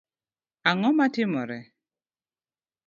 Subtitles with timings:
[0.69, 1.59] Ang’o matimore?